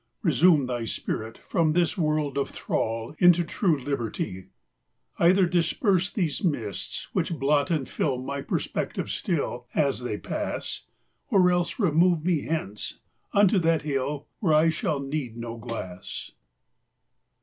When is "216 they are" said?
5.19-5.27